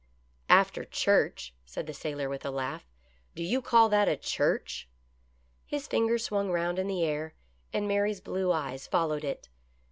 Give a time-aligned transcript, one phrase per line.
[0.49, 2.87] "After church!" said the sailor with a laugh."
[3.35, 4.89] Do you call that a church?"
[5.67, 7.35] His finger swung round in the air,
[7.71, 9.47] and Mary's blue eyes followed it.